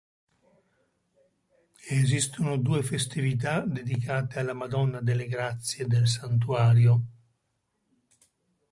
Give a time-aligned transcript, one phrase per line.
[1.89, 7.03] Esistono due festività dedicate alla Madonna delle Grazie del santuario.